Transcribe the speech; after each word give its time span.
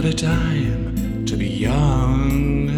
What 0.00 0.08
a 0.08 0.16
time 0.16 1.26
to 1.26 1.36
be 1.36 1.46
young. 1.46 2.70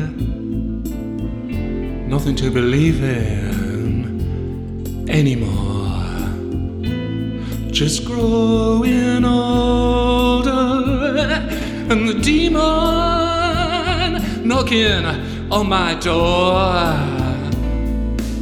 Nothing 2.08 2.34
to 2.34 2.50
believe 2.50 3.00
in 3.00 5.07
anymore. 5.08 6.03
Just 7.71 8.07
growing 8.07 9.25
older. 9.25 10.50
And 11.91 12.08
the 12.08 12.18
demon 12.20 12.61
knocking 14.45 15.04
on 15.52 15.68
my 15.68 15.95
door. 15.95 16.96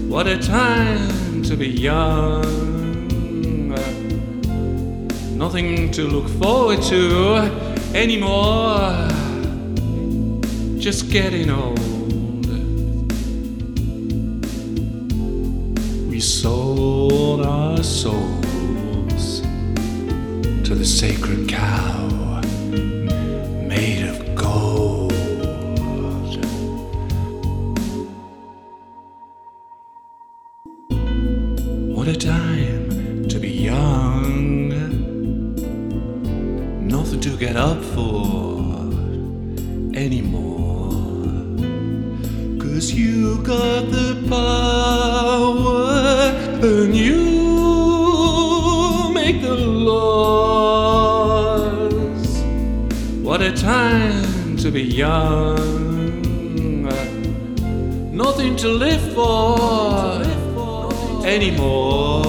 What 0.09 0.27
a 0.27 0.39
time 0.39 1.43
to 1.43 1.55
be 1.55 1.69
young. 1.69 2.41
Nothing 5.37 5.91
to 5.91 6.09
look 6.09 6.31
forward 6.41 6.81
to 6.85 7.70
anymore. 7.95 9.09
Just 10.79 11.11
getting 11.11 11.51
old. 11.51 11.79
We 16.09 16.21
sold 16.21 17.45
our 17.45 17.83
souls 17.83 19.41
to 20.65 20.75
the 20.75 20.85
sacred 20.85 21.49
cow 21.49 22.41
made 23.67 24.07
of 24.09 24.35
gold. 24.35 25.13
What 31.95 32.09
a 32.09 32.17
time 32.17 32.80
Nothing 37.11 37.33
to 37.33 37.37
get 37.39 37.57
up 37.57 37.83
for 37.87 38.87
anymore. 39.99 40.93
Cause 42.61 42.93
you 42.93 43.43
got 43.43 43.91
the 43.91 44.25
power 44.29 45.91
and 46.63 46.95
you 46.95 47.51
make 49.13 49.43
the 49.43 49.57
laws. 49.57 50.71
What 53.25 53.43
a 53.43 53.51
time 53.57 54.57
to 54.59 54.71
be 54.71 54.85
young. 54.85 56.23
Nothing 58.13 58.55
to 58.55 58.69
live 58.69 59.03
for 59.15 60.23
anymore. 61.27 62.23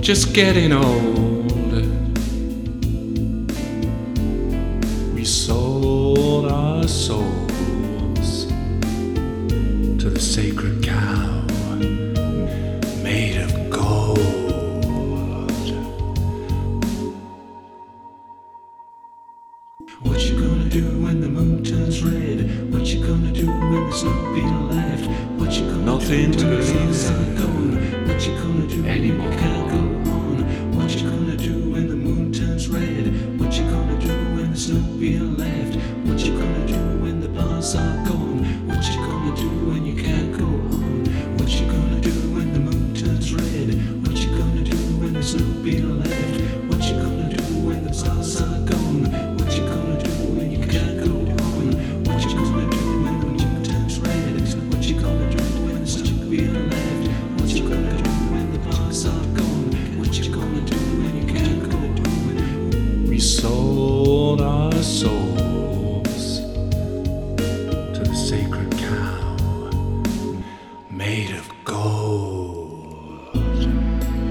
Just 0.00 0.32
getting 0.32 0.72
old. 0.72 1.31
Sold 5.62 6.46
our 6.46 6.88
souls 6.88 8.46
to 10.00 10.10
the 10.10 10.18
sacred 10.18 10.82
cow 10.82 11.44
made 13.04 13.36
of 13.36 13.70
gold. 13.70 14.18
What 20.02 20.18
you 20.26 20.34
gonna 20.40 20.68
do 20.68 20.84
when 21.04 21.20
the 21.20 21.28
moon 21.28 21.62
turns 21.62 22.02
red? 22.02 22.38
What 22.72 22.84
you 22.86 23.06
gonna 23.06 23.30
do 23.30 23.46
when 23.46 23.84
there's 23.84 24.02
no 24.02 24.10
nothing 24.10 24.68
left? 24.68 25.06
What 25.38 25.52
you 25.52 25.64
gonna 25.70 25.84
Nothing 25.84 26.32
do 26.32 26.38
to 26.38 26.44
when 26.44 26.50
the 26.50 26.56
believe 26.56 26.96
sun's 26.96 27.28
in 27.28 27.36
gone? 27.36 28.08
What 28.08 28.26
you 28.26 28.32
gonna 28.42 28.66
do 28.66 28.84
anymore. 28.84 29.28
when 29.28 29.32
you 29.32 29.38
can't 29.38 29.70
go 29.70 29.91
souls 64.82 66.40
to 67.94 68.02
the 68.04 68.14
sacred 68.14 68.70
cow 68.78 69.36
made 70.90 71.30
of 71.30 71.48
gold. 71.64 73.32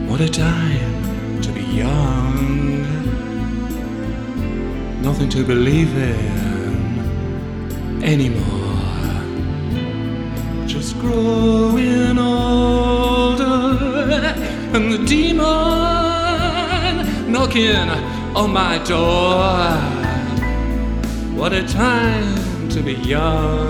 What 0.10 0.20
a 0.20 0.28
time 0.28 1.42
to 1.42 1.52
be 1.54 1.62
young. 1.62 2.84
Nothing 5.02 5.30
to 5.30 5.46
believe 5.46 5.96
in 5.96 7.00
anymore. 8.04 8.68
Just 10.68 11.00
growing 11.00 12.18
older. 12.18 13.78
And 14.74 14.92
the 14.92 14.98
demon 15.06 15.46
knocking 17.32 17.90
on 18.36 18.52
my 18.52 18.80
door. 18.80 20.01
What 21.36 21.54
a 21.54 21.68
time 21.68 22.70
to 22.70 22.82
be 22.82 22.94
young. 22.94 23.70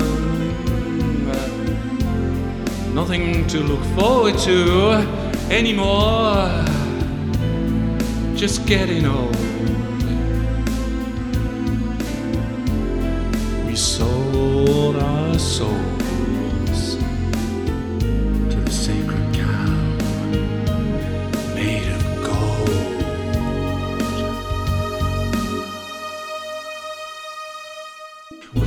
Nothing 2.94 3.48
to 3.48 3.60
look 3.60 3.84
forward 3.98 4.38
to 4.40 4.92
anymore. 5.50 6.66
Just 8.36 8.66
getting 8.66 9.06
old. 9.06 9.36
We 13.66 13.76
sold 13.76 14.98
our 14.98 15.40
souls 15.40 16.01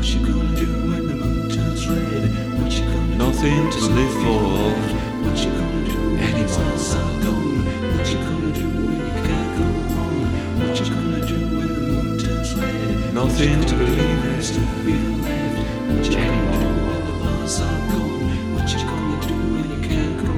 What 0.05 0.13
you 0.13 0.21
gonna 0.21 0.55
do 0.55 0.67
when 0.67 1.07
the 1.07 1.15
moon 1.15 1.49
turns 1.49 1.89
red? 1.89 2.29
What 2.61 2.71
you 2.71 2.85
gonna 2.85 3.17
Nothing 3.17 3.71
do 3.71 3.79
to 3.81 3.87
live 3.87 4.13
for? 4.13 4.69
What 5.25 5.39
you 5.39 5.51
gonna 5.51 5.89
do 5.89 5.97
when 6.13 6.37
are 6.95 7.21
gone? 7.23 7.65
What 7.97 8.07
you 8.13 8.19
gonna 8.19 8.53
do 8.53 8.69
when 8.69 9.01
you 9.01 9.13
can't 9.25 9.53
go 9.57 9.65
on? 10.03 10.29
What 10.61 10.77
you 10.79 10.87
gonna 10.95 11.25
do 11.27 11.39
when 11.57 11.69
the 11.73 11.81
moon 11.89 12.19
turns 12.19 12.55
red? 12.55 13.15
Nothing 13.15 13.65
to 13.65 13.75
believe 13.77 14.25
in 14.27 14.43
left. 15.23 15.57
What 15.89 16.05
you 16.05 16.13
gonna 16.21 16.53
do 16.61 16.69
when 16.85 17.01
the 17.07 17.13
bars 17.25 17.61
are 17.63 17.81
gone? 17.89 18.53
What 18.53 18.69
you 18.75 18.81
gonna 18.85 19.27
do 19.27 19.35
when 19.55 19.67
you 19.73 19.89
can't 19.89 20.17
go 20.23 20.34